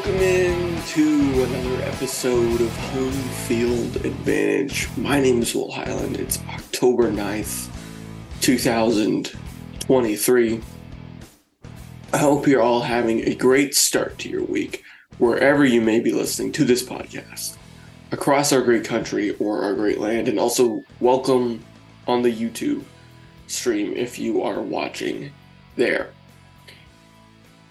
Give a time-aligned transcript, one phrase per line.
[0.00, 4.88] Welcome in to another episode of Home Field Advantage.
[4.96, 6.16] My name is Will Highland.
[6.16, 7.68] It's October 9th,
[8.40, 10.62] 2023.
[12.14, 14.82] I hope you're all having a great start to your week,
[15.18, 17.58] wherever you may be listening to this podcast,
[18.10, 21.62] across our great country or our great land, and also welcome
[22.08, 22.84] on the YouTube
[23.48, 25.30] stream if you are watching
[25.76, 26.10] there.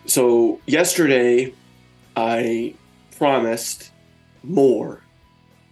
[0.06, 1.56] So, yesterday
[2.22, 2.74] I
[3.18, 3.92] promised
[4.44, 5.02] more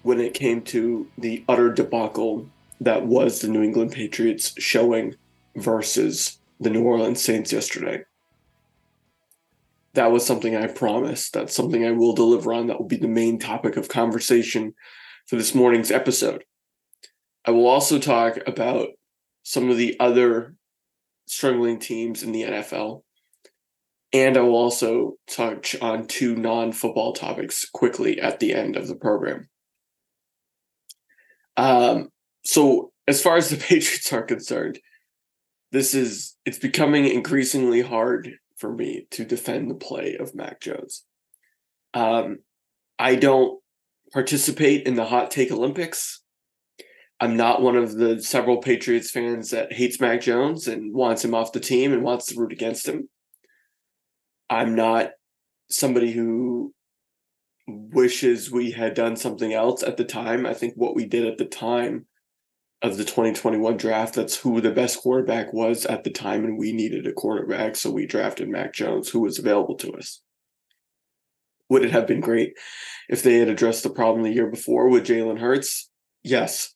[0.03, 2.47] when it came to the utter debacle
[2.79, 5.15] that was the New England Patriots showing
[5.57, 8.05] versus the New Orleans Saints yesterday.
[9.93, 11.33] That was something I promised.
[11.33, 12.67] That's something I will deliver on.
[12.67, 14.73] That will be the main topic of conversation
[15.25, 16.45] for this morning's episode.
[17.43, 18.87] I will also talk about
[19.43, 20.55] some of the other
[21.25, 23.01] struggling teams in the NFL
[24.13, 28.87] and I will also touch on two non football topics quickly at the end of
[28.87, 29.49] the program.
[31.57, 32.09] Um,
[32.45, 34.79] so, as far as the Patriots are concerned,
[35.71, 41.03] this is it's becoming increasingly hard for me to defend the play of Mac Jones.
[41.93, 42.39] Um,
[42.97, 43.59] I don't
[44.13, 46.21] participate in the hot take Olympics.
[47.19, 51.33] I'm not one of the several Patriots fans that hates Mac Jones and wants him
[51.33, 53.09] off the team and wants to root against him.
[54.49, 55.11] I'm not
[55.69, 56.73] somebody who
[57.67, 60.45] wishes we had done something else at the time.
[60.45, 62.05] I think what we did at the time
[62.81, 66.71] of the 2021 draft, that's who the best quarterback was at the time, and we
[66.71, 70.21] needed a quarterback, so we drafted Mac Jones, who was available to us.
[71.69, 72.53] Would it have been great
[73.09, 75.89] if they had addressed the problem the year before with Jalen Hurts?
[76.23, 76.73] Yes.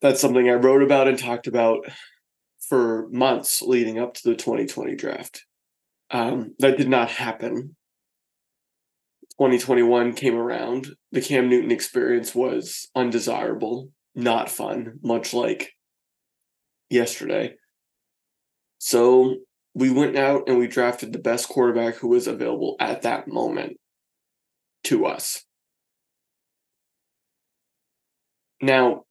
[0.00, 1.80] That's something I wrote about and talked about
[2.68, 5.44] for months leading up to the 2020 draft.
[6.10, 7.76] Um, that did not happen.
[9.38, 10.88] 2021 came around.
[11.12, 15.72] The Cam Newton experience was undesirable, not fun, much like
[16.90, 17.54] yesterday.
[18.78, 19.36] So
[19.74, 23.76] we went out and we drafted the best quarterback who was available at that moment
[24.84, 25.44] to us.
[28.60, 29.04] Now,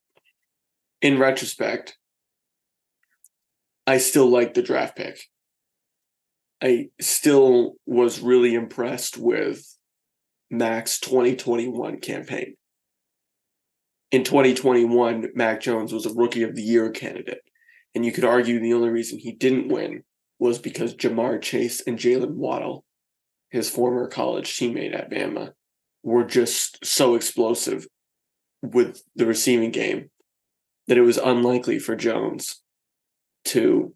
[1.02, 1.98] in retrospect,
[3.88, 5.20] I still like the draft pick.
[6.62, 9.64] I still was really impressed with
[10.50, 12.56] Mac's 2021 campaign.
[14.12, 17.42] In 2021, Mac Jones was a rookie of the year candidate.
[17.96, 20.04] And you could argue the only reason he didn't win
[20.40, 22.84] was because Ja'Marr Chase and Jaylen Waddle,
[23.50, 25.52] his former college teammate at Bama,
[26.04, 27.88] were just so explosive
[28.62, 30.10] with the receiving game
[30.88, 32.62] that it was unlikely for Jones
[33.46, 33.94] to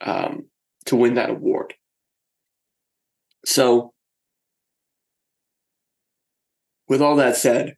[0.00, 0.46] um,
[0.88, 1.74] to win that award.
[3.44, 3.92] So,
[6.88, 7.74] with all that said,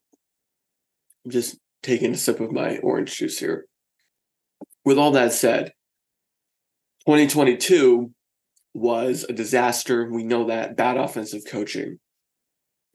[1.25, 3.66] I'm just taking a sip of my orange juice here.
[4.84, 5.72] With all that said,
[7.06, 8.12] 2022
[8.75, 10.09] was a disaster.
[10.09, 11.99] We know that bad offensive coaching,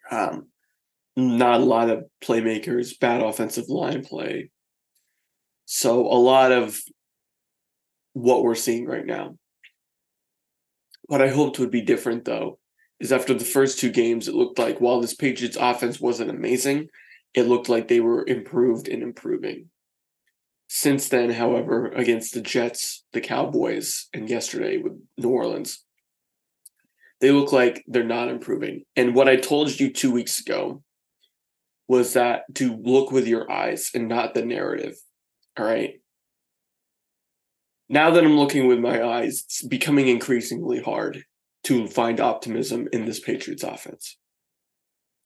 [0.10, 0.48] um,
[1.18, 4.50] not a lot of playmakers, bad offensive line play.
[5.66, 6.80] So, a lot of
[8.14, 9.36] what we're seeing right now.
[11.08, 12.60] What I hoped would be different, though,
[13.00, 16.90] is after the first two games, it looked like while this Patriots offense wasn't amazing,
[17.34, 19.70] it looked like they were improved and improving.
[20.68, 25.84] Since then, however, against the Jets, the Cowboys, and yesterday with New Orleans,
[27.22, 28.84] they look like they're not improving.
[28.96, 30.82] And what I told you two weeks ago
[31.88, 34.96] was that to look with your eyes and not the narrative.
[35.58, 36.00] All right
[37.90, 41.24] now that I'm looking with my eyes, it's becoming increasingly hard
[41.66, 44.18] to find optimism in this Patriots offense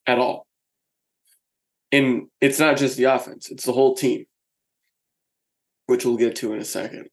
[0.08, 0.48] at all.
[1.92, 4.26] And it's not just the offense, it's the whole team,
[5.88, 7.08] which we'll get to in a second.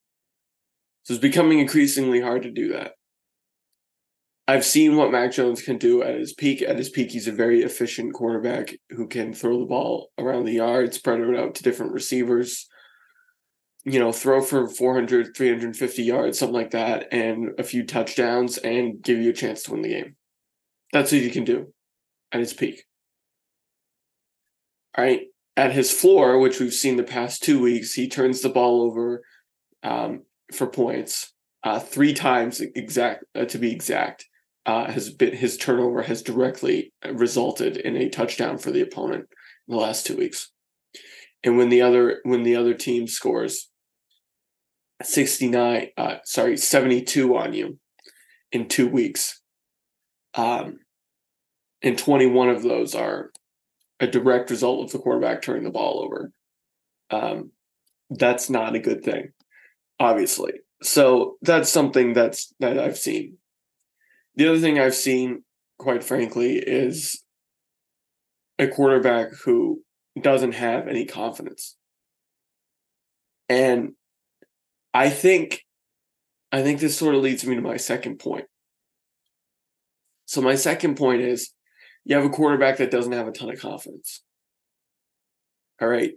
[1.04, 2.92] So it's becoming increasingly hard to do that.
[4.48, 6.62] I've seen what Mac Jones can do at his peak.
[6.62, 10.52] At his peak, he's a very efficient quarterback who can throw the ball around the
[10.52, 12.68] yard, spread it out to different receivers,
[13.86, 19.00] you know, throw for 400, 350 yards, something like that, and a few touchdowns and
[19.00, 20.16] give you a chance to win the game.
[20.92, 21.72] That's what you can do
[22.32, 22.82] at his peak.
[24.98, 25.22] All right.
[25.56, 29.22] At his floor, which we've seen the past two weeks, he turns the ball over
[29.84, 34.26] um, for points uh, three times exact uh, to be exact.
[34.66, 39.28] Uh, has been his turnover has directly resulted in a touchdown for the opponent
[39.68, 40.50] in the last two weeks.
[41.44, 43.70] And when the other when the other team scores,
[45.02, 47.78] 69 uh sorry 72 on you
[48.52, 49.40] in two weeks
[50.34, 50.80] Um,
[51.82, 53.30] and 21 of those are
[54.00, 56.32] a direct result of the quarterback turning the ball over.
[57.10, 57.52] Um,
[58.10, 59.32] that's not a good thing,
[59.98, 60.52] obviously.
[60.82, 63.38] So that's something that's that I've seen.
[64.34, 65.44] The other thing I've seen,
[65.78, 67.22] quite frankly, is
[68.58, 69.82] a quarterback who
[70.20, 71.76] doesn't have any confidence.
[73.48, 73.92] And
[74.96, 75.60] I think
[76.50, 78.46] I think this sort of leads me to my second point.
[80.24, 81.52] So my second point is
[82.06, 84.22] you have a quarterback that doesn't have a ton of confidence.
[85.82, 86.12] All right.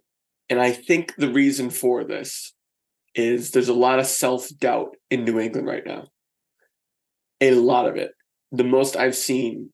[0.50, 2.54] And I think the reason for this
[3.16, 6.08] is there's a lot of self-doubt in New England right now.
[7.42, 8.12] A lot of it.
[8.54, 9.72] The most I've seen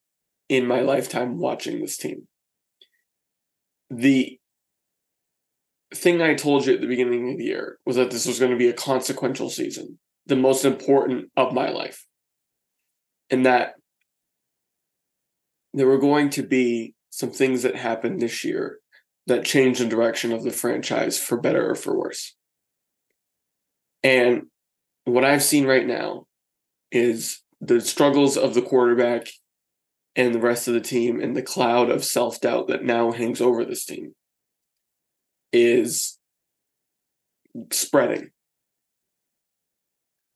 [0.49, 2.27] in my lifetime watching this team.
[3.91, 4.39] The
[5.95, 8.51] thing I told you at the beginning of the year was that this was going
[8.51, 12.05] to be a consequential season, the most important of my life.
[13.29, 13.75] And that
[15.73, 18.79] there were going to be some things that happened this year
[19.27, 22.35] that changed the direction of the franchise for better or for worse.
[24.03, 24.43] And
[25.05, 26.27] what I've seen right now
[26.91, 29.27] is the struggles of the quarterback
[30.15, 33.41] and the rest of the team and the cloud of self doubt that now hangs
[33.41, 34.13] over this team
[35.55, 36.17] is
[37.71, 38.29] spreading.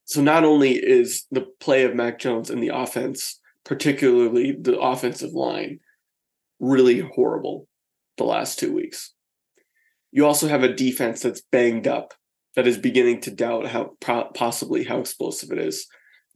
[0.05, 5.33] So not only is the play of Mac Jones and the offense, particularly the offensive
[5.33, 5.79] line,
[6.59, 7.67] really horrible
[8.17, 9.13] the last two weeks,
[10.11, 12.13] you also have a defense that's banged up
[12.55, 13.91] that is beginning to doubt how
[14.33, 15.85] possibly how explosive it is.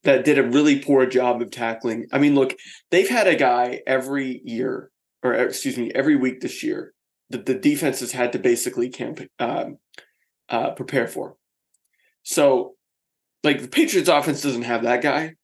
[0.03, 2.07] That did a really poor job of tackling.
[2.11, 2.55] I mean, look,
[2.91, 4.91] they've had a guy every year,
[5.23, 6.92] or excuse me, every week this year
[7.33, 9.77] that the defense has had to basically camp um,
[10.49, 11.35] uh, prepare for.
[12.23, 12.75] So,
[13.43, 15.35] like the Patriots offense doesn't have that guy,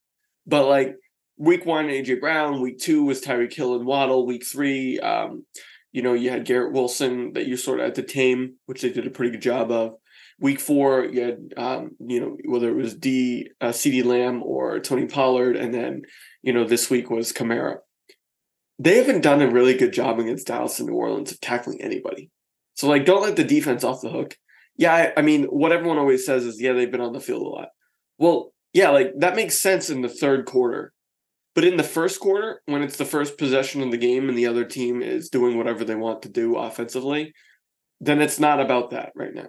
[0.47, 0.95] but like
[1.37, 5.45] week one, AJ Brown, week two was Tyreek Hill and Waddle, week three, um,
[5.91, 8.89] you know, you had Garrett Wilson that you sort of had to tame, which they
[8.89, 9.95] did a pretty good job of.
[10.39, 14.79] Week four, you had, um, you know, whether it was D, uh, CeeDee Lamb or
[14.79, 16.03] Tony Pollard, and then,
[16.41, 17.79] you know, this week was Kamara
[18.79, 22.31] they haven't done a really good job against Dallas and New Orleans of tackling anybody.
[22.75, 24.37] So like, don't let the defense off the hook.
[24.77, 27.41] Yeah, I, I, mean, what everyone always says is, yeah, they've been on the field
[27.41, 27.67] a lot.
[28.17, 30.93] Well, yeah, like that makes sense in the third quarter,
[31.55, 34.47] but in the first quarter, when it's the first possession of the game and the
[34.47, 37.33] other team is doing whatever they want to do offensively,
[37.99, 39.47] then it's not about that right now.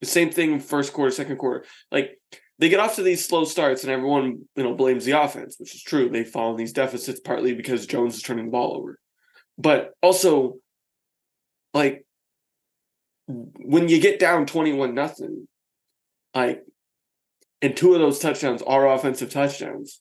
[0.00, 1.64] The same thing first quarter, second quarter.
[1.92, 2.18] Like
[2.62, 5.74] they get off to these slow starts and everyone you know blames the offense which
[5.74, 6.08] is true.
[6.08, 9.00] They fall in these deficits partly because jones is turning the ball over.
[9.58, 10.58] But also
[11.74, 12.06] like
[13.26, 15.48] when you get down 21 nothing
[16.36, 16.62] like
[17.60, 20.00] and two of those touchdowns are offensive touchdowns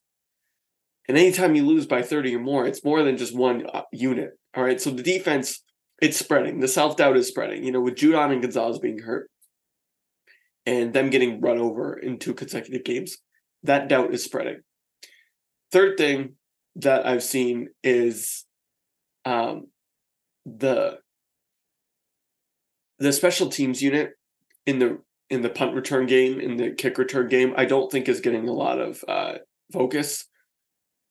[1.07, 4.37] and anytime you lose by 30 or more it's more than just one uh, unit.
[4.55, 4.79] All right?
[4.79, 5.63] So the defense
[5.99, 6.59] it's spreading.
[6.59, 7.63] The self-doubt is spreading.
[7.63, 9.31] You know with judon and gonzalez being hurt
[10.71, 13.17] and them getting run over in two consecutive games,
[13.63, 14.61] that doubt is spreading.
[15.71, 16.35] Third thing
[16.77, 18.45] that I've seen is
[19.25, 19.67] um,
[20.45, 20.99] the
[22.99, 24.11] the special teams unit
[24.65, 24.99] in the
[25.29, 27.53] in the punt return game in the kick return game.
[27.57, 29.33] I don't think is getting a lot of uh,
[29.73, 30.25] focus.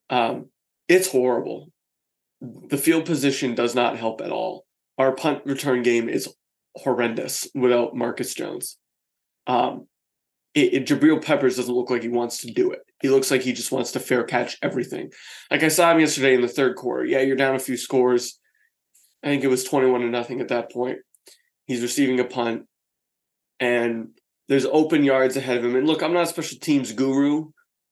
[0.09, 0.47] Um,
[0.89, 1.71] it's horrible.
[2.41, 4.65] The field position does not help at all.
[4.97, 6.35] Our punt return game is
[6.77, 8.79] horrendous without Marcus Jones.
[9.47, 9.87] Um,
[10.55, 12.81] it, it, Jabril Peppers doesn't look like he wants to do it.
[13.01, 15.11] He looks like he just wants to fair catch everything.
[15.51, 17.05] Like I saw him yesterday in the third quarter.
[17.05, 18.39] Yeah, you're down a few scores.
[19.23, 20.99] I think it was 21 to nothing at that point.
[21.67, 22.65] He's receiving a punt,
[23.61, 24.09] and
[24.49, 25.77] there's open yards ahead of him.
[25.77, 27.51] And look, I'm not a special teams guru,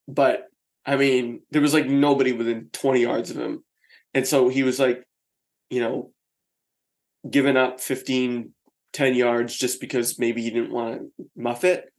[0.09, 0.49] but
[0.85, 3.63] I mean, there was like nobody within 20 yards of him.
[4.15, 5.05] And so he was like,
[5.71, 6.13] you know,
[7.29, 8.53] giving up 15
[8.93, 11.93] 10 yards just because maybe he didn't want to muff it.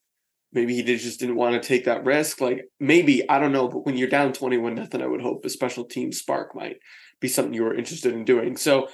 [0.51, 2.41] Maybe he did, just didn't want to take that risk.
[2.41, 5.49] Like maybe, I don't know, but when you're down 21 nothing, I would hope a
[5.49, 6.77] special team spark might
[7.19, 8.57] be something you were interested in doing.
[8.57, 8.87] So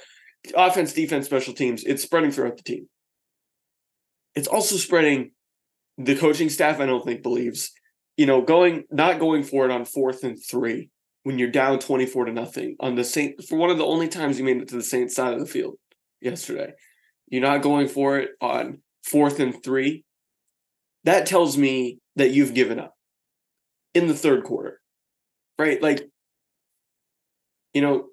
[0.54, 2.88] offense, defense, special teams, it's spreading throughout the team.
[4.34, 5.30] It's also spreading
[5.98, 7.72] the coaching staff, I don't think believes,
[8.16, 10.90] you know, going not going for it on fourth and three
[11.22, 14.38] when you're down 24 to nothing on the Saint for one of the only times
[14.38, 15.76] you made it to the Saint side of the field
[16.20, 16.72] yesterday.
[17.28, 20.04] You're not going for it on fourth and three.
[21.04, 22.94] That tells me that you've given up
[23.94, 24.80] in the third quarter,
[25.58, 25.80] right?
[25.80, 26.08] Like,
[27.72, 28.06] you know,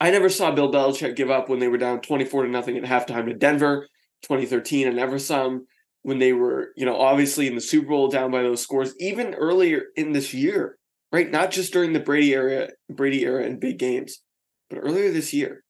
[0.00, 2.84] I never saw Bill Belichick give up when they were down 24 to nothing at
[2.84, 3.88] halftime to Denver,
[4.22, 4.88] 2013.
[4.88, 5.66] I never saw him
[6.02, 9.34] when they were, you know, obviously in the Super Bowl down by those scores, even
[9.34, 10.76] earlier in this year,
[11.10, 11.30] right?
[11.30, 14.20] Not just during the Brady era, Brady era and big games,
[14.68, 15.62] but earlier this year.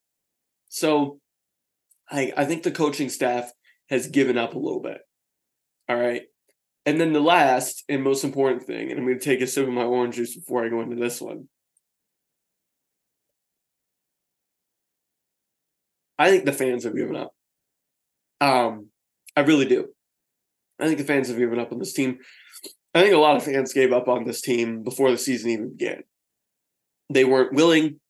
[0.68, 1.21] So
[2.11, 3.50] I I think the coaching staff
[3.88, 4.99] has given up a little bit.
[5.88, 6.23] All right.
[6.87, 9.66] And then the last and most important thing, and I'm going to take a sip
[9.66, 11.49] of my orange juice before I go into this one.
[16.18, 17.32] I think the fans have given up.
[18.40, 18.88] Um,
[19.37, 19.88] I really do.
[20.78, 22.18] I think the fans have given up on this team.
[22.94, 25.76] I think a lot of fans gave up on this team before the season even
[25.76, 26.02] began.
[27.12, 28.00] They weren't willing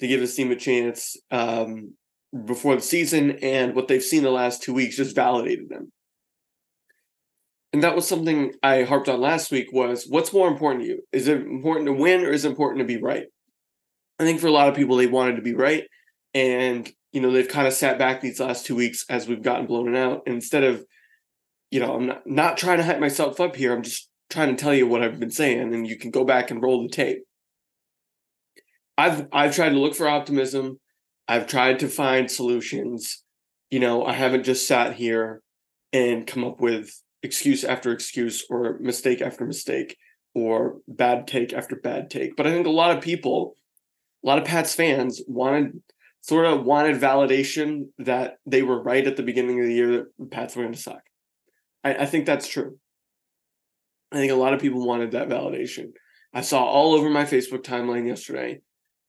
[0.00, 1.94] to give this team a chance um,
[2.44, 5.92] before the season, and what they've seen the last two weeks just validated them.
[7.72, 11.02] And that was something I harped on last week was what's more important to you?
[11.12, 13.26] Is it important to win or is it important to be right?
[14.18, 15.84] I think for a lot of people they wanted to be right.
[16.32, 19.66] And, you know, they've kind of sat back these last two weeks as we've gotten
[19.66, 20.22] blown out.
[20.26, 20.84] And instead of,
[21.70, 23.74] you know, I'm not, not trying to hype myself up here.
[23.74, 26.50] I'm just trying to tell you what I've been saying, and you can go back
[26.50, 27.24] and roll the tape.
[28.98, 30.80] I've I've tried to look for optimism.
[31.28, 33.22] I've tried to find solutions.
[33.70, 35.42] You know, I haven't just sat here
[35.92, 36.90] and come up with
[37.22, 39.96] excuse after excuse or mistake after mistake
[40.34, 42.36] or bad take after bad take.
[42.36, 43.54] But I think a lot of people,
[44.24, 45.80] a lot of Pats fans wanted
[46.20, 50.06] sort of wanted validation that they were right at the beginning of the year that
[50.18, 51.02] the Pats were going to suck.
[51.84, 52.78] I, I think that's true.
[54.12, 55.92] I think a lot of people wanted that validation.
[56.34, 58.60] I saw all over my Facebook timeline yesterday,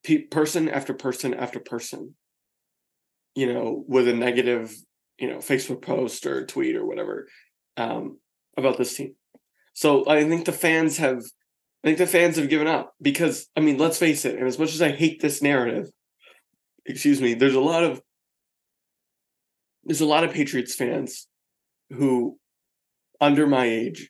[0.08, 2.16] pe- person after person after person,
[3.36, 4.74] you know, with a negative,
[5.20, 7.28] you know, Facebook post or tweet or whatever
[7.76, 8.18] um,
[8.56, 9.16] about this team.
[9.74, 11.20] So I think the fans have,
[11.84, 14.38] I think the fans have given up because I mean, let's face it.
[14.38, 15.90] And as much as I hate this narrative,
[16.86, 18.02] excuse me, there's a lot of
[19.84, 21.28] there's a lot of Patriots fans
[21.92, 22.38] who,
[23.22, 24.10] under my age,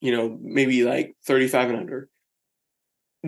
[0.00, 2.08] you know, maybe like 35 and under,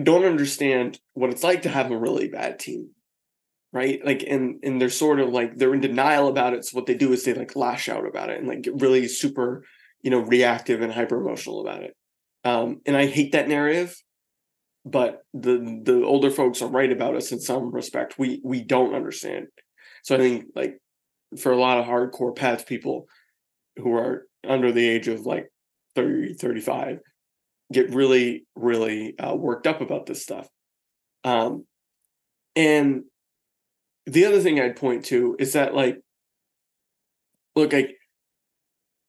[0.01, 2.91] don't understand what it's like to have a really bad team.
[3.73, 3.99] Right.
[4.03, 6.65] Like, and and they're sort of like they're in denial about it.
[6.65, 9.07] So what they do is they like lash out about it and like get really
[9.07, 9.63] super,
[10.01, 11.95] you know, reactive and hyper emotional about it.
[12.45, 14.01] Um, and I hate that narrative,
[14.85, 18.17] but the the older folks are right about us in some respect.
[18.17, 19.47] We we don't understand.
[20.03, 20.79] So I think like
[21.37, 23.07] for a lot of hardcore Pats people
[23.75, 25.51] who are under the age of like
[25.95, 26.99] 30, 35
[27.71, 30.47] get really, really uh, worked up about this stuff.
[31.23, 31.65] Um,
[32.55, 33.03] and
[34.05, 35.97] the other thing I'd point to is that, like,
[37.55, 37.95] look, like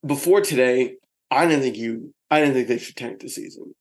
[0.06, 0.96] before today,
[1.30, 3.74] I didn't think you, I didn't think they should tank the season,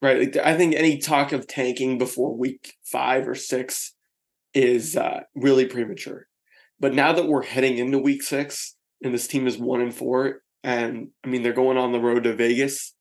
[0.00, 0.20] right?
[0.20, 3.94] Like, I think any talk of tanking before week five or six
[4.54, 6.26] is uh, really premature.
[6.78, 10.42] But now that we're heading into week six and this team is one and four,
[10.62, 12.94] and I mean they're going on the road to Vegas,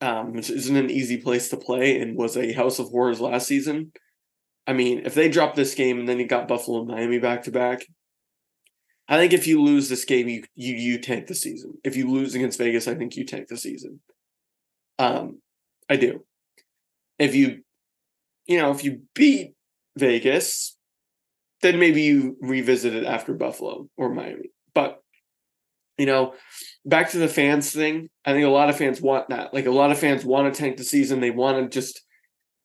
[0.00, 3.46] um, which isn't an easy place to play, and was a house of horrors last
[3.46, 3.92] season.
[4.66, 7.42] I mean, if they drop this game and then you got Buffalo and Miami back
[7.44, 7.86] to back,
[9.08, 11.74] I think if you lose this game, you you you tank the season.
[11.82, 14.00] If you lose against Vegas, I think you tank the season.
[14.98, 15.40] Um,
[15.88, 16.24] I do.
[17.18, 17.62] If you,
[18.46, 19.54] you know, if you beat
[19.98, 20.76] Vegas,
[21.62, 24.50] then maybe you revisit it after Buffalo or Miami.
[24.74, 25.02] But
[25.98, 26.34] you know,
[26.84, 28.08] back to the fans thing.
[28.24, 29.52] I think a lot of fans want that.
[29.52, 31.20] Like a lot of fans want to tank the season.
[31.20, 32.02] They want to just,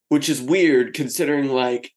[0.09, 1.91] which is weird considering like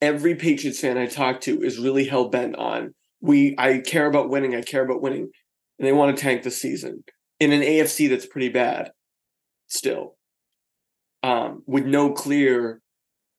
[0.00, 3.54] every Patriots fan I talk to is really hell bent on we.
[3.58, 4.54] I care about winning.
[4.54, 5.30] I care about winning,
[5.78, 7.02] and they want to tank the season
[7.40, 8.92] in an AFC that's pretty bad,
[9.66, 10.16] still,
[11.22, 12.80] um, with no clear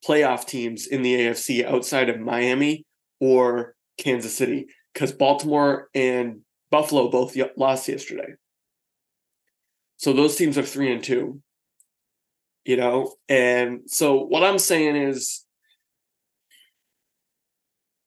[0.05, 2.85] playoff teams in the AFC outside of Miami
[3.19, 6.41] or Kansas City, because Baltimore and
[6.75, 8.34] Buffalo both lost yesterday.
[9.96, 11.41] So those teams are three and two.
[12.65, 15.46] You know, and so what I'm saying is,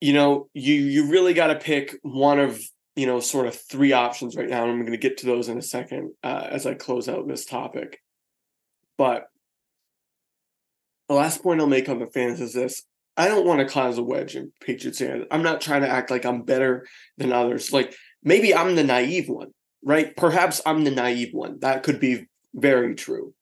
[0.02, 2.60] you know, you you really got to pick one of
[2.94, 4.64] you know sort of three options right now.
[4.64, 7.26] And I'm going to get to those in a second uh, as I close out
[7.26, 8.02] this topic.
[8.98, 9.28] But
[11.08, 12.82] the last point I'll make on the fans is this:
[13.16, 15.24] I don't want to cause a wedge in Patriots fans.
[15.30, 17.72] I'm not trying to act like I'm better than others.
[17.72, 20.14] Like maybe I'm the naive one, right?
[20.16, 21.58] Perhaps I'm the naive one.
[21.60, 23.34] That could be very true.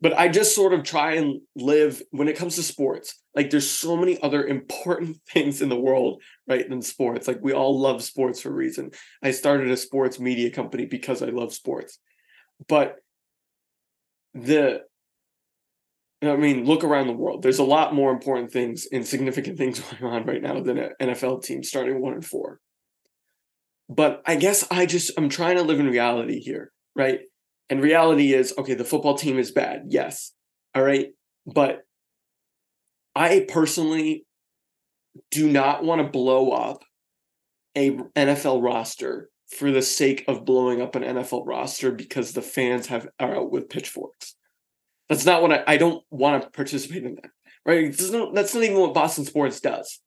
[0.00, 3.14] But I just sort of try and live when it comes to sports.
[3.36, 7.28] Like there's so many other important things in the world, right, than sports.
[7.28, 8.90] Like we all love sports for a reason.
[9.22, 11.98] I started a sports media company because I love sports.
[12.68, 12.96] But
[14.34, 14.82] the
[16.22, 17.42] I mean, look around the world.
[17.42, 20.92] There's a lot more important things and significant things going on right now than an
[21.00, 22.60] NFL team starting one and four.
[23.94, 27.20] But I guess I just I'm trying to live in reality here, right?
[27.68, 29.84] And reality is okay, the football team is bad.
[29.88, 30.32] Yes.
[30.74, 31.08] All right.
[31.46, 31.82] but
[33.14, 34.24] I personally
[35.30, 36.82] do not want to blow up
[37.76, 42.86] a NFL roster for the sake of blowing up an NFL roster because the fans
[42.86, 44.34] have are out with pitchforks.
[45.10, 47.30] That's not what I, I don't want to participate in that.
[47.66, 47.94] Right?
[48.10, 50.00] Not, that's not even what Boston sports does.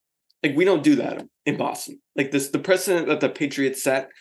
[0.46, 2.00] Like we don't do that in Boston.
[2.16, 4.12] Like this, the precedent that the Patriots set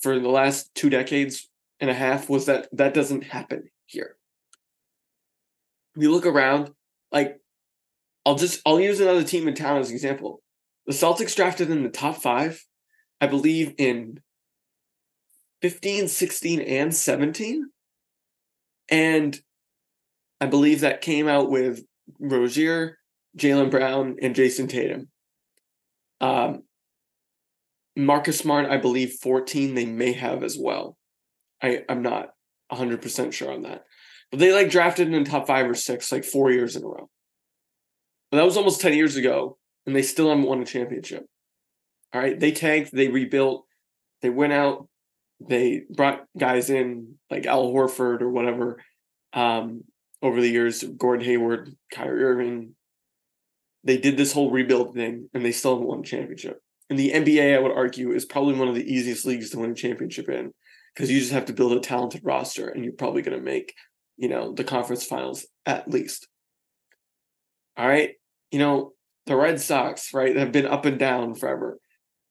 [0.00, 1.50] for the last two decades
[1.80, 4.16] and a half was that that doesn't happen here.
[5.94, 6.70] We look around,
[7.12, 7.40] like
[8.24, 10.42] I'll just I'll use another team in town as an example.
[10.86, 12.64] The Celtics drafted in the top five,
[13.20, 14.20] I believe, in
[15.60, 17.68] 15, 16, and 17.
[18.88, 19.38] And
[20.40, 21.84] I believe that came out with
[22.18, 22.96] Rozier,
[23.36, 25.10] Jaylen Brown, and Jayson Tatum.
[26.20, 26.62] Um,
[27.96, 30.96] Marcus Smart, I believe 14 they may have as well.
[31.62, 32.30] I, I'm not
[32.72, 33.84] 100% sure on that.
[34.30, 36.86] But they like drafted in the top five or six like four years in a
[36.86, 37.10] row.
[38.30, 41.26] But that was almost 10 years ago, and they still haven't won a championship.
[42.14, 42.38] All right.
[42.38, 43.66] They tanked, they rebuilt,
[44.22, 44.88] they went out,
[45.40, 48.82] they brought guys in like Al Horford or whatever
[49.32, 49.82] um,
[50.22, 52.74] over the years, Gordon Hayward, Kyrie Irving.
[53.84, 56.60] They did this whole rebuild thing, and they still won a championship.
[56.88, 59.70] And the NBA, I would argue, is probably one of the easiest leagues to win
[59.70, 60.52] a championship in
[60.94, 63.74] because you just have to build a talented roster, and you're probably going to make,
[64.16, 66.28] you know, the conference finals at least.
[67.76, 68.10] All right,
[68.50, 68.92] you know
[69.26, 71.78] the Red Sox, right, have been up and down forever.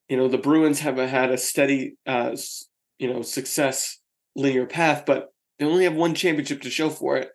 [0.08, 2.36] You know the Bruins have had a steady, uh,
[2.98, 3.98] you know, success
[4.36, 5.28] linear path, but
[5.58, 7.30] they only have one championship to show for it.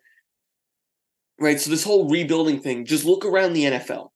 [1.38, 4.10] Right, so this whole rebuilding thing, just look around the NFL.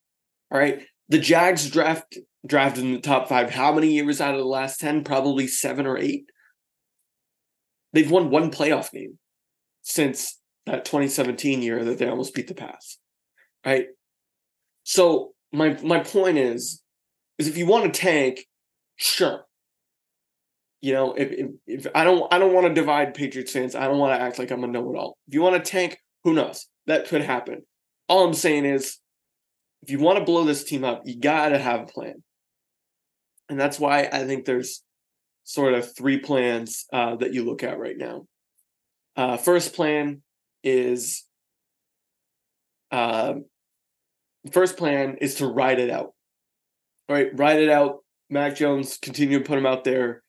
[0.53, 3.51] All right, the Jags draft drafted in the top five.
[3.51, 5.05] How many years out of the last ten?
[5.05, 6.25] Probably seven or eight.
[7.93, 9.19] They've won one playoff game
[9.83, 12.99] since that 2017 year that they almost beat the Pats.
[13.65, 13.87] Right.
[14.85, 16.83] So my my point is,
[17.39, 18.47] is if you want to tank,
[18.97, 19.45] sure.
[20.81, 23.75] You know, if, if, if I don't I don't want to divide Patriots fans.
[23.75, 25.17] I don't want to act like I'm a know-it-all.
[25.29, 26.67] If you want to tank, who knows?
[26.87, 27.63] That could happen.
[28.09, 28.99] All I'm saying is
[29.83, 32.23] if you want to blow this team up, you got to have a plan.
[33.49, 34.83] And that's why I think there's
[35.45, 38.27] sort of three plans uh, that you look at right now.
[39.17, 40.23] Uh, first plan
[40.63, 41.25] is
[42.91, 43.35] uh,
[44.53, 46.13] first plan is to ride it out.
[47.09, 47.99] All right, ride it out.
[48.29, 50.23] Mac Jones continue to put him out there.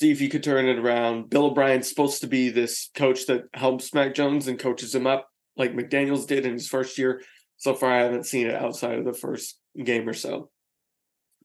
[0.00, 1.30] If he could turn it around.
[1.30, 5.28] Bill O'Brien's supposed to be this coach that helps Mac Jones and coaches him up
[5.56, 7.22] like McDaniels did in his first year.
[7.56, 10.50] So far, I haven't seen it outside of the first game or so.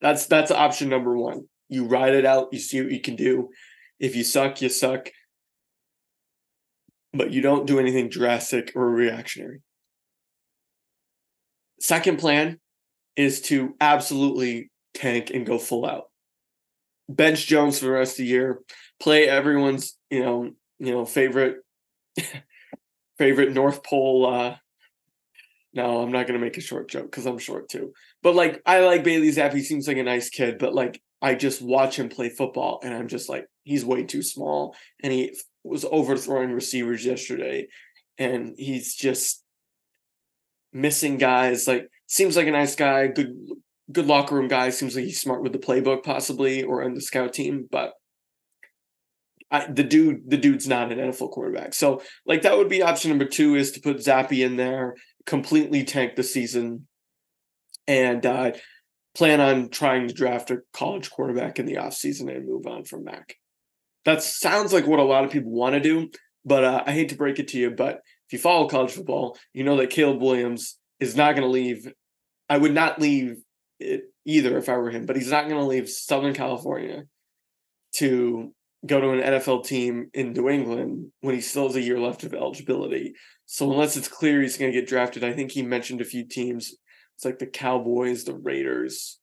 [0.02, 1.44] That's that's option number one.
[1.68, 2.50] You ride it out.
[2.52, 3.50] You see what you can do.
[4.00, 5.10] If you suck, you suck.
[7.14, 9.62] But you don't do anything drastic or reactionary.
[11.80, 12.60] Second plan
[13.16, 16.09] is to absolutely tank and go full out.
[17.10, 18.60] Bench Jones for the rest of the year.
[19.00, 21.58] Play everyone's, you know, you know, favorite
[23.18, 24.56] favorite North Pole uh
[25.72, 27.94] no, I'm not gonna make a short joke because I'm short too.
[28.24, 29.54] But like I like Bailey Zappe.
[29.54, 32.94] He seems like a nice kid, but like I just watch him play football and
[32.94, 34.76] I'm just like, he's way too small.
[35.04, 37.68] And he was overthrowing receivers yesterday.
[38.18, 39.44] And he's just
[40.72, 41.68] missing guys.
[41.68, 43.36] Like, seems like a nice guy, good
[43.92, 44.70] good locker room guy.
[44.70, 47.68] Seems like he's smart with the playbook, possibly, or on the scout team.
[47.72, 47.94] But
[49.52, 51.74] I, the dude, the dude's not an NFL quarterback.
[51.74, 55.84] So, like, that would be option number two: is to put Zappe in there, completely
[55.84, 56.88] tank the season,
[57.88, 58.52] and uh,
[59.16, 63.04] plan on trying to draft a college quarterback in the offseason and move on from
[63.04, 63.36] Mac.
[64.06, 66.10] That sounds like what a lot of people want to do,
[66.46, 69.38] but uh, I hate to break it to you, but if you follow college football,
[69.54, 71.92] you know that Caleb Williams is not going to leave.
[72.48, 73.38] I would not leave
[73.80, 77.04] it either if I were him, but he's not going to leave Southern California
[77.96, 78.54] to
[78.86, 82.24] go to an NFL team in New England when he still has a year left
[82.24, 83.14] of eligibility.
[83.46, 86.26] So unless it's clear he's going to get drafted, I think he mentioned a few
[86.26, 86.76] teams
[87.20, 89.20] it's like the Cowboys, the Raiders.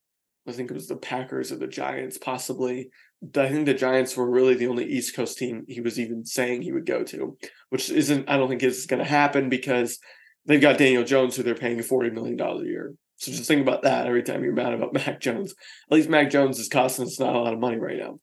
[0.47, 2.91] I think it was the Packers or the Giants, possibly.
[3.35, 6.61] I think the Giants were really the only East Coast team he was even saying
[6.61, 7.39] he would go to,
[7.71, 9.99] which isn't, I don't think is going to happen because
[10.45, 12.93] they've got Daniel Jones, who they're paying $40 million a year.
[13.19, 15.55] So just think about that every time you're mad about Mac Jones.
[15.91, 18.19] At least Mac Jones is costing us not a lot of money right now.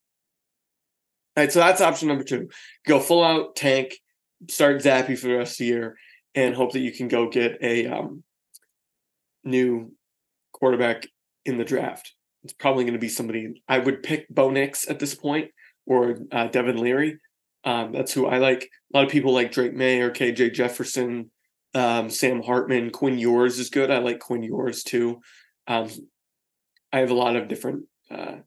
[1.35, 2.49] All right, so that's option number two.
[2.87, 3.95] Go full out tank,
[4.49, 5.97] start Zappe for the rest of the year,
[6.35, 8.23] and hope that you can go get a um,
[9.43, 9.93] new
[10.51, 11.07] quarterback
[11.43, 12.13] in the draft.
[12.43, 15.49] It's probably going to be somebody I would pick Bo Nix at this point
[15.87, 17.19] or uh, Devin Leary.
[17.63, 18.69] Um, that's who I like.
[18.93, 21.31] A lot of people like Drake Maye or KJ Jefferson.
[21.75, 23.89] Um, Sam Hartman, Quinn Ewers is good.
[23.89, 25.21] I like Quinn Ewers too.
[25.67, 25.89] Um,
[26.91, 28.37] I have a lot of different uh,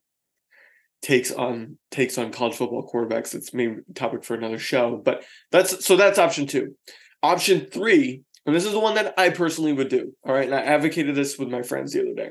[1.02, 3.34] takes on takes on college football quarterbacks.
[3.34, 6.76] It's maybe topic for another show, but that's so that's option two.
[7.22, 10.14] Option three, and this is the one that I personally would do.
[10.24, 12.30] All right, and I advocated this with my friends the other day.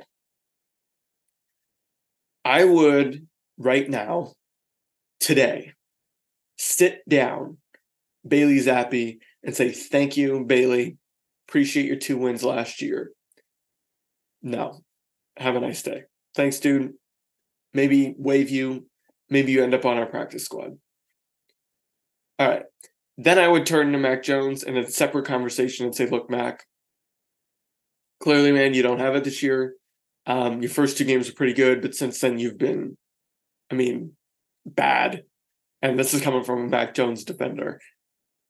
[2.45, 3.27] I would
[3.58, 4.34] right now,
[5.19, 5.73] today,
[6.58, 7.58] sit down,
[8.25, 10.97] Bailey Zappe, and say, Thank you, Bailey.
[11.47, 13.12] Appreciate your two wins last year.
[14.41, 14.81] No.
[15.38, 16.03] Have a nice day.
[16.36, 16.93] Thanks, dude.
[17.73, 18.88] Maybe wave you.
[19.29, 20.77] Maybe you end up on our practice squad.
[22.39, 22.63] All right.
[23.17, 26.63] Then I would turn to Mac Jones in a separate conversation and say, Look, Mac,
[28.19, 29.75] clearly, man, you don't have it this year.
[30.25, 32.97] Um, your first two games are pretty good, but since then you've been,
[33.71, 34.13] I mean,
[34.65, 35.23] bad.
[35.81, 37.79] And this is coming from a Mac Jones defender.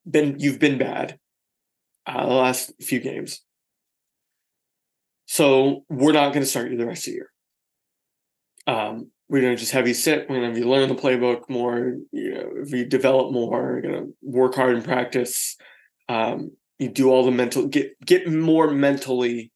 [0.10, 1.20] Been you've been bad
[2.06, 3.42] uh, the last few games.
[5.26, 7.32] So we're not going to start you the rest of the year.
[8.68, 10.30] Um, we're going to just have you sit.
[10.30, 11.96] We're going to have you learn the playbook more.
[12.12, 15.58] You know, if you develop more, you're going to work hard in practice.
[16.08, 19.52] Um, you do all the mental get get more mentally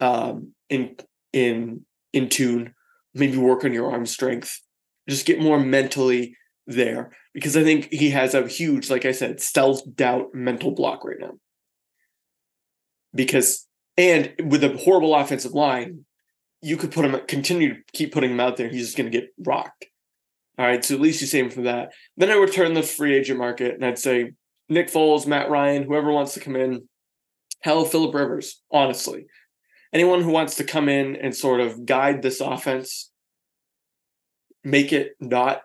[0.00, 0.96] um, in
[1.32, 2.74] in in tune.
[3.14, 4.60] Maybe work on your arm strength.
[5.08, 9.40] Just get more mentally there because I think he has a huge, like I said,
[9.40, 11.32] self doubt mental block right now.
[13.14, 16.04] Because and with a horrible offensive line,
[16.60, 18.68] you could put him continue to keep putting him out there.
[18.68, 19.86] He's just going to get rocked.
[20.58, 21.92] All right, so at least you save him from that.
[22.16, 24.32] Then I would turn the free agent market and I'd say
[24.68, 26.88] Nick Foles, Matt Ryan, whoever wants to come in.
[27.60, 29.26] Hell, Philip Rivers, honestly
[29.94, 33.10] anyone who wants to come in and sort of guide this offense,
[34.64, 35.62] make it not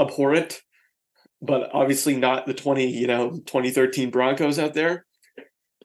[0.00, 0.62] abhorrent,
[1.40, 5.06] but obviously not the 20, you know, 2013 Broncos out there.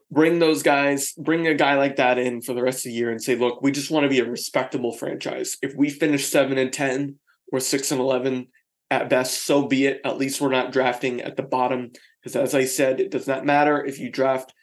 [0.10, 3.10] Bring those guys, bring a guy like that in for the rest of the year
[3.10, 5.58] and say, look, we just want to be a respectable franchise.
[5.62, 7.16] If we finish seven and 10
[7.52, 8.48] or six and 11
[8.90, 10.00] at best, so be it.
[10.06, 11.92] At least we're not drafting at the bottom.
[12.22, 14.54] Because as I said, it does not matter if you draft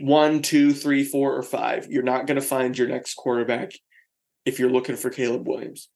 [0.00, 1.86] one, two, three, four, or five.
[1.90, 3.72] You're not going to find your next quarterback
[4.44, 5.88] if you're looking for Caleb Williams.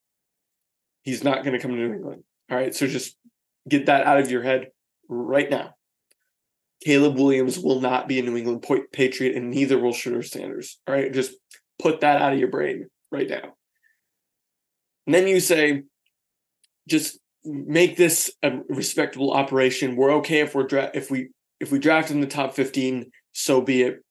[1.02, 2.24] He's not going to come to New England.
[2.50, 2.74] All right.
[2.74, 3.16] So just
[3.68, 4.68] get that out of your head
[5.08, 5.74] right now.
[6.84, 10.78] Caleb Williams will not be a New England Patriot, and neither will Shedeur Sanders.
[10.86, 11.12] All right.
[11.12, 11.32] Just
[11.80, 13.54] put that out of your brain right now.
[15.06, 15.82] And then you say,
[16.88, 19.96] just make this a respectable operation.
[19.96, 21.30] We're okay if we're dra- if we
[21.60, 24.04] if we draft in the top 15 so be it.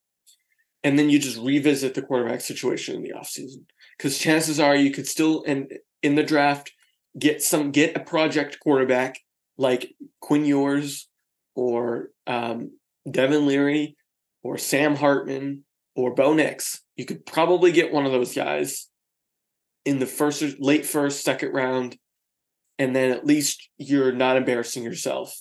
[0.83, 3.65] And then you just revisit the quarterback situation in the offseason.
[3.97, 5.67] Because chances are you could still in
[6.01, 6.71] in the draft
[7.17, 9.19] get some get a project quarterback
[9.57, 11.07] like Quinn Ewers
[11.55, 12.71] or um,
[13.09, 13.95] Devin Leary
[14.43, 15.63] or Sam Hartman
[15.95, 16.81] or Bo Nix.
[16.95, 18.89] You could probably get one of those guys
[19.85, 21.97] in the first late first, second round,
[22.77, 25.35] and then at least you're not embarrassing yourself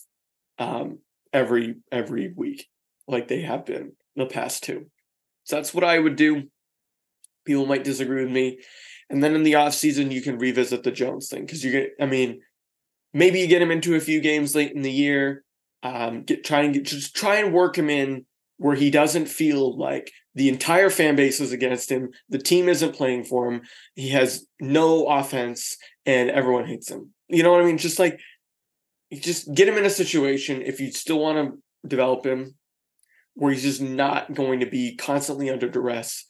[0.59, 1.01] um,
[1.33, 2.67] every every week
[3.09, 4.87] like they have been the past two.
[5.45, 6.45] So that's what I would do.
[7.45, 8.59] People might disagree with me.
[9.09, 11.91] And then in the off season, you can revisit the Jones thing because you get,
[12.01, 12.41] I mean,
[13.15, 15.45] maybe you get him into a few games late in the year.
[15.83, 18.27] Um, get try and get, just try and work him in
[18.59, 22.11] where he doesn't feel like the entire fan base is against him.
[22.29, 23.63] The team isn't playing for him.
[23.95, 27.13] He has no offense, and everyone hates him.
[27.29, 27.79] You know what I mean?
[27.79, 28.21] Just like,
[29.13, 32.55] just get him in a situation if you still want to develop him
[33.35, 36.27] where he's just not going to be constantly under duress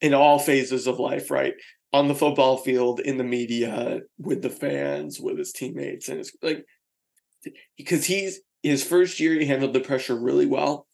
[0.00, 1.54] in all phases of life, right?
[1.92, 6.32] On the football field, in the media, with the fans, with his teammates, and it's
[6.42, 6.64] like
[7.76, 10.86] because he's his first year he handled the pressure really well.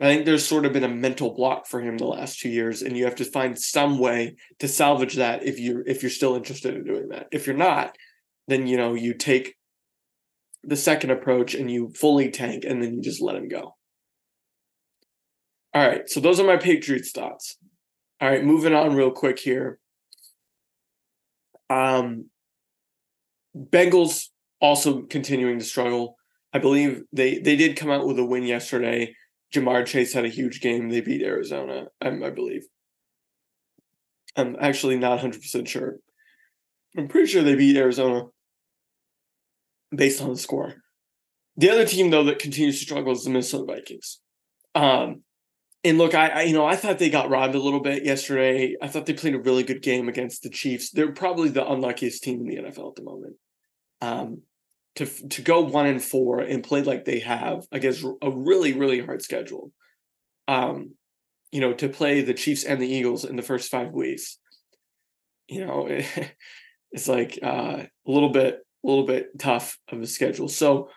[0.00, 2.82] I think there's sort of been a mental block for him the last two years,
[2.82, 6.34] and you have to find some way to salvage that if you if you're still
[6.34, 7.28] interested in doing that.
[7.30, 7.96] If you're not,
[8.48, 9.54] then you know you take
[10.64, 13.76] the second approach and you fully tank, and then you just let him go.
[15.72, 17.56] All right, so those are my Patriots thoughts.
[18.20, 19.78] All right, moving on real quick here.
[21.70, 22.30] Um,
[23.56, 24.28] Bengals
[24.60, 26.16] also continuing to struggle.
[26.52, 29.14] I believe they they did come out with a win yesterday.
[29.54, 30.88] Ja'Marr Chase had a huge game.
[30.88, 32.64] They beat Arizona, I, I believe.
[34.36, 35.98] I'm actually not 100% sure.
[36.96, 38.24] I'm pretty sure they beat Arizona
[39.94, 40.74] based on the score.
[41.56, 44.20] The other team, though, that continues to struggle is the Minnesota Vikings.
[44.74, 45.22] Um,
[45.84, 48.76] and look, I, I, you know I thought they got robbed a little bit yesterday.
[48.82, 50.90] I thought they played a really good game against the Chiefs.
[50.90, 53.36] They're probably the unluckiest team in the NFL at the moment.
[54.00, 54.42] Um,
[54.96, 59.00] to to go one and four and play like they have against a really really
[59.00, 59.72] hard schedule.
[60.48, 60.94] um,
[61.52, 64.38] you know, to play the Chiefs and the Eagles in the first five weeks.
[65.48, 66.06] You know, it,
[66.92, 70.48] it's like uh, a little bit, a little bit tough of a schedule.
[70.48, 70.90] So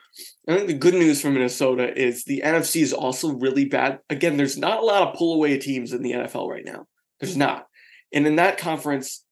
[0.47, 3.99] I think the good news for Minnesota is the NFC is also really bad.
[4.09, 6.85] Again, there's not a lot of pull away teams in the NFL right now.
[7.19, 7.67] There's not.
[8.13, 9.23] And in that conference,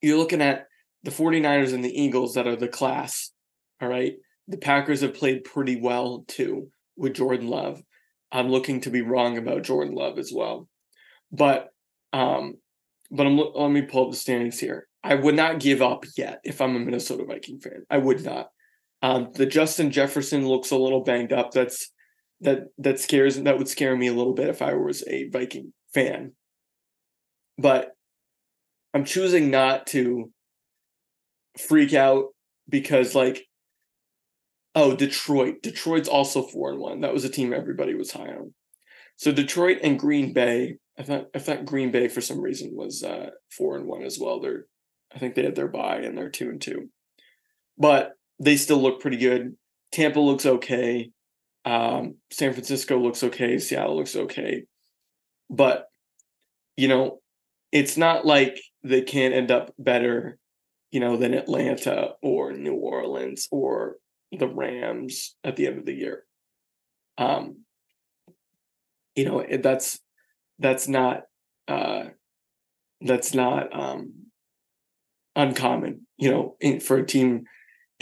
[0.00, 0.66] you're looking at
[1.04, 3.32] the 49ers and the Eagles that are the class.
[3.80, 4.14] All right.
[4.48, 7.82] The Packers have played pretty well too with Jordan Love.
[8.30, 10.68] I'm looking to be wrong about Jordan Love as well.
[11.30, 11.68] But
[12.12, 12.54] um
[13.10, 14.88] but I'm let me pull up the standings here.
[15.04, 17.84] I would not give up yet if I'm a Minnesota Viking fan.
[17.90, 18.48] I would not.
[19.02, 21.50] Um, the Justin Jefferson looks a little banged up.
[21.50, 21.90] That's
[22.40, 25.72] that that scares that would scare me a little bit if I was a Viking
[25.92, 26.32] fan.
[27.58, 27.92] But
[28.94, 30.30] I'm choosing not to
[31.58, 32.26] freak out
[32.68, 33.46] because like
[34.74, 35.62] oh Detroit.
[35.62, 37.00] Detroit's also four and one.
[37.00, 38.54] That was a team everybody was high on.
[39.16, 40.76] So Detroit and Green Bay.
[40.98, 44.18] I thought I thought Green Bay for some reason was uh, four and one as
[44.20, 44.40] well.
[44.40, 44.66] They're
[45.14, 46.88] I think they had their bye and they're two and two,
[47.78, 49.56] but they still look pretty good.
[49.92, 51.10] Tampa looks okay.
[51.64, 53.58] Um, San Francisco looks okay.
[53.58, 54.64] Seattle looks okay,
[55.50, 55.86] but
[56.76, 57.20] you know,
[57.70, 60.38] it's not like they can't end up better,
[60.90, 63.96] you know, than Atlanta or New Orleans or
[64.32, 66.24] the Rams at the end of the year.
[67.18, 67.58] Um,
[69.14, 70.00] you know, that's
[70.58, 71.22] that's not
[71.68, 72.04] uh,
[73.00, 74.12] that's not um,
[75.36, 76.06] uncommon.
[76.16, 77.44] You know, in, for a team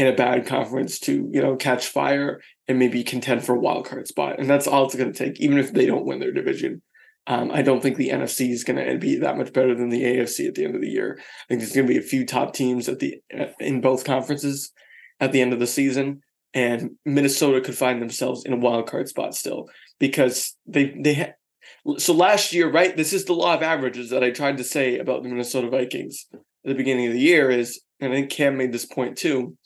[0.00, 3.86] in a bad conference to you know catch fire and maybe contend for a wild
[3.86, 5.40] card spot, and that's all it's going to take.
[5.40, 6.82] Even if they don't win their division,
[7.26, 10.02] um, I don't think the NFC is going to be that much better than the
[10.02, 11.18] AFC at the end of the year.
[11.18, 13.20] I think there's going to be a few top teams at the
[13.58, 14.72] in both conferences
[15.20, 16.22] at the end of the season,
[16.54, 21.98] and Minnesota could find themselves in a wild card spot still because they they ha-
[21.98, 22.96] so last year, right?
[22.96, 26.26] This is the law of averages that I tried to say about the Minnesota Vikings
[26.64, 27.50] the beginning of the year.
[27.50, 29.56] Is and I think Cam made this point too.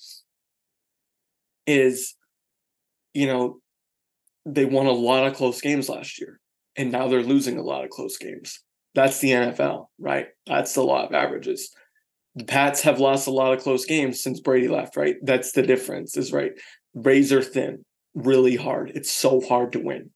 [1.66, 2.14] Is
[3.12, 3.58] you know
[4.46, 6.40] they won a lot of close games last year,
[6.76, 8.60] and now they're losing a lot of close games.
[8.94, 10.28] That's the NFL, right?
[10.46, 11.74] That's the law of averages
[12.34, 15.16] the Pats have lost a lot of close games since Brady left, right?
[15.22, 16.52] That's the difference, is right.
[16.94, 18.92] Razor thin, really hard.
[18.94, 20.10] It's so hard to win.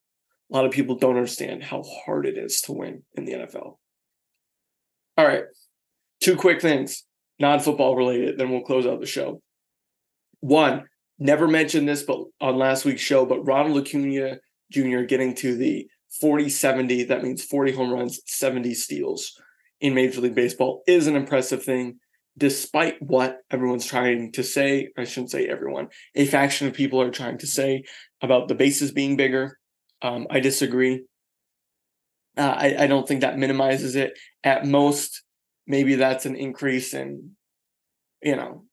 [0.51, 3.79] A lot of people don't understand how hard it is to win in the NFL.
[5.17, 5.45] All right.
[6.21, 7.05] Two quick things,
[7.39, 9.41] non football related, then we'll close out the show.
[10.41, 10.85] One,
[11.19, 14.39] never mentioned this but on last week's show, but Ronald Acuna
[14.71, 15.01] Jr.
[15.03, 15.89] getting to the
[16.21, 19.41] 40 70, that means 40 home runs, 70 steals
[19.81, 21.99] in Major League Baseball is an impressive thing
[22.39, 27.11] despite what everyone's trying to say, I shouldn't say everyone, a faction of people are
[27.11, 27.83] trying to say
[28.23, 29.59] about the bases being bigger.
[30.01, 31.05] Um, I disagree.
[32.37, 34.17] Uh, I, I don't think that minimizes it.
[34.45, 35.23] At most,
[35.69, 37.37] maybe that's an increase in,
[38.23, 38.65] you know,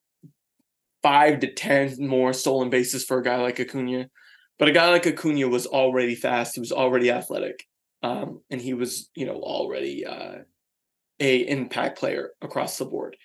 [1.03, 4.07] five to 10 more stolen bases for a guy like Acuna.
[4.57, 6.55] But a guy like Acuna was already fast.
[6.55, 7.63] He was already athletic.
[8.01, 10.39] Um, and he was, you know, already uh,
[11.19, 13.15] a impact player across the board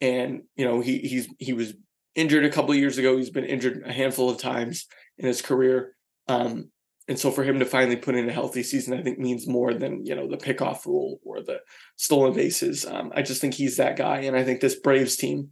[0.00, 1.74] and you know he he's he was
[2.14, 3.16] injured a couple of years ago.
[3.16, 4.86] He's been injured a handful of times
[5.18, 5.94] in his career.
[6.28, 6.70] Um,
[7.10, 9.74] and so for him to finally put in a healthy season, I think means more
[9.74, 11.58] than you know the pickoff rule or the
[11.96, 12.86] stolen bases.
[12.86, 15.50] Um, I just think he's that guy, and I think this Braves team,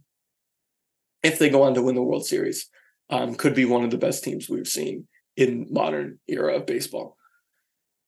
[1.21, 2.69] if they go on to win the World Series,
[3.09, 7.17] um, could be one of the best teams we've seen in modern era of baseball.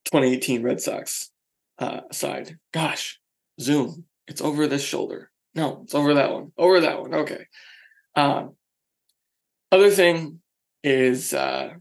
[0.05, 1.29] 2018 Red Sox
[1.77, 2.57] uh, side.
[2.73, 3.19] Gosh,
[3.59, 4.05] Zoom.
[4.27, 5.29] It's over this shoulder.
[5.55, 6.53] No, it's over that one.
[6.57, 7.13] Over that one.
[7.13, 7.47] Okay.
[8.15, 8.55] Um,
[9.73, 10.39] other thing
[10.85, 11.71] is uh,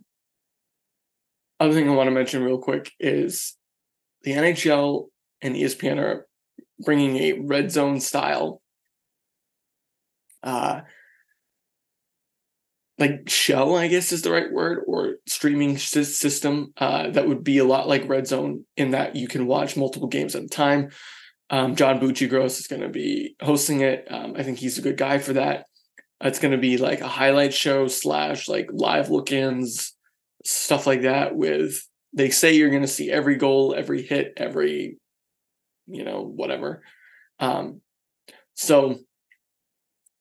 [1.61, 3.57] other thing I want to mention real quick is
[4.23, 5.07] the NHL
[5.43, 6.27] and ESPN are
[6.81, 8.63] bringing a red zone style
[10.43, 10.81] uh
[12.97, 17.59] like show i guess is the right word or streaming system uh, that would be
[17.59, 20.89] a lot like red zone in that you can watch multiple games at a time
[21.51, 24.07] um, John Buccigross is going to be hosting it.
[24.09, 25.67] Um, I think he's a good guy for that.
[26.21, 29.95] It's going to be like a highlight show slash like live look-ins,
[30.45, 31.37] stuff like that.
[31.37, 34.99] With they say you're going to see every goal, every hit, every
[35.87, 36.83] you know whatever.
[37.39, 37.81] Um,
[38.55, 38.99] so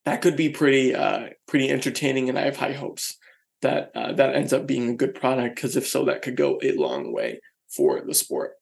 [0.06, 3.18] that could be pretty uh, pretty entertaining, and I have high hopes
[3.62, 5.56] that uh, that ends up being a good product.
[5.56, 8.54] Because if so, that could go a long way for the sport.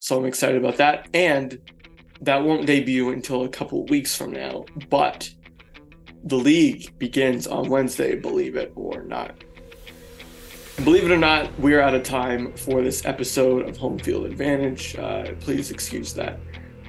[0.00, 1.08] So I'm excited about that.
[1.14, 1.58] And
[2.20, 4.64] that won't debut until a couple weeks from now.
[4.88, 5.30] But
[6.24, 9.44] the league begins on Wednesday, believe it or not.
[10.84, 14.94] Believe it or not, we're out of time for this episode of Home Field Advantage.
[14.96, 16.38] Uh, please excuse that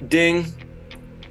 [0.08, 0.46] ding,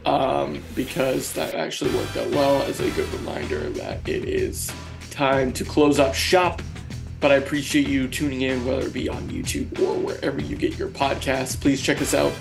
[0.05, 4.69] um, because that actually worked out well as a good reminder that it is
[5.09, 6.61] time to close up shop.
[7.21, 10.77] But I appreciate you tuning in, whether it be on YouTube or wherever you get
[10.77, 11.59] your podcasts.
[11.59, 12.33] Please check us out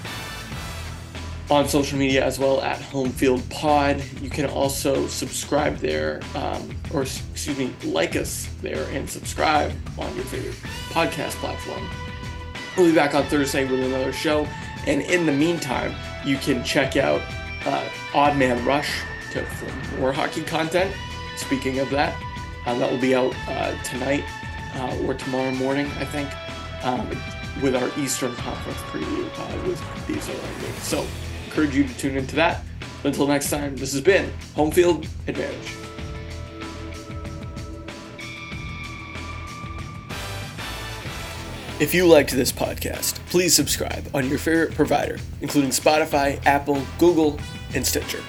[1.51, 4.03] on social media as well at Homefield Pod.
[4.21, 10.15] You can also subscribe there, um, or excuse me, like us there and subscribe on
[10.15, 10.57] your favorite
[10.91, 11.89] podcast platform.
[12.77, 14.47] We'll be back on Thursday with another show.
[14.87, 17.21] And in the meantime, you can check out
[17.65, 19.01] uh, Odd Man Rush
[19.33, 20.95] to, for more hockey content.
[21.37, 22.21] Speaking of that,
[22.67, 24.25] uh, that will be out uh, tonight
[24.75, 26.31] uh, or tomorrow morning, I think,
[26.85, 27.09] um,
[27.63, 31.07] with our Eastern Conference preview uh, with these around So,
[31.59, 32.63] encourage you to tune into that.
[33.03, 35.75] Until next time, this has been Home Field Advantage.
[41.81, 47.41] If you liked this podcast, please subscribe on your favorite provider, including Spotify, Apple, Google,
[47.75, 48.23] and Stitcher.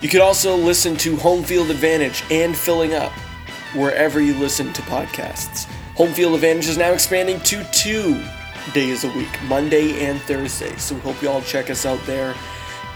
[0.00, 3.12] You could also listen to Home Field Advantage and Filling Up
[3.74, 5.64] wherever you listen to podcasts.
[5.96, 8.22] Home Field Advantage is now expanding to two
[8.72, 10.74] days a week, Monday and Thursday.
[10.76, 12.34] So we hope you all check us out there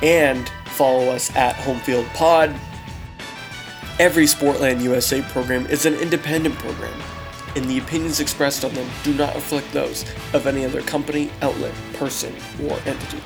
[0.03, 2.55] and follow us at Homefield Pod.
[3.98, 6.98] Every Sportland USA program is an independent program,
[7.55, 11.75] and the opinions expressed on them do not reflect those of any other company, outlet,
[11.94, 13.20] person, or entity.